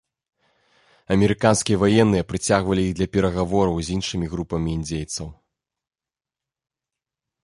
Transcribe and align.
Амерыканскія 1.15 1.77
ваенныя 1.83 2.25
прыцягвалі 2.31 2.81
іх 2.91 2.95
для 2.99 3.07
перагавораў 3.17 3.75
з 3.89 3.97
іншымі 3.97 4.25
групамі 4.33 4.69
індзейцаў. 4.79 5.29